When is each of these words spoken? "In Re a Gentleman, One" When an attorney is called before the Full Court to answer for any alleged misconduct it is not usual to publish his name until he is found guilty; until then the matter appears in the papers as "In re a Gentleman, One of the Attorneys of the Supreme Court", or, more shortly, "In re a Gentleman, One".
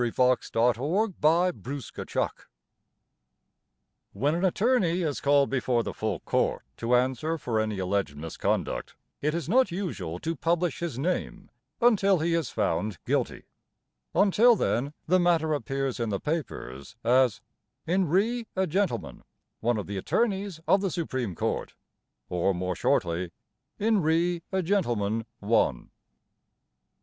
"In 0.01 0.07
Re 0.07 0.13
a 0.17 0.37
Gentleman, 0.41 1.13
One" 1.21 2.31
When 4.13 4.33
an 4.33 4.43
attorney 4.43 5.03
is 5.03 5.21
called 5.21 5.51
before 5.51 5.83
the 5.83 5.93
Full 5.93 6.21
Court 6.21 6.63
to 6.77 6.95
answer 6.95 7.37
for 7.37 7.59
any 7.59 7.77
alleged 7.77 8.15
misconduct 8.15 8.95
it 9.21 9.35
is 9.35 9.47
not 9.47 9.69
usual 9.69 10.17
to 10.17 10.35
publish 10.35 10.79
his 10.79 10.97
name 10.97 11.51
until 11.79 12.17
he 12.17 12.33
is 12.33 12.49
found 12.49 12.97
guilty; 13.05 13.43
until 14.15 14.55
then 14.55 14.93
the 15.05 15.19
matter 15.19 15.53
appears 15.53 15.99
in 15.99 16.09
the 16.09 16.19
papers 16.19 16.95
as 17.03 17.39
"In 17.85 18.07
re 18.07 18.47
a 18.55 18.65
Gentleman, 18.65 19.23
One 19.59 19.77
of 19.77 19.85
the 19.85 19.97
Attorneys 19.97 20.59
of 20.67 20.81
the 20.81 20.89
Supreme 20.89 21.35
Court", 21.35 21.75
or, 22.27 22.55
more 22.55 22.75
shortly, 22.75 23.33
"In 23.77 24.01
re 24.01 24.41
a 24.51 24.63
Gentleman, 24.63 25.27
One". 25.41 25.91